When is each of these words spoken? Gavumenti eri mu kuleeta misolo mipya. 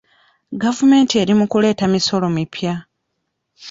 Gavumenti 0.61 1.13
eri 1.21 1.33
mu 1.39 1.45
kuleeta 1.51 1.85
misolo 1.93 2.27
mipya. 2.35 2.75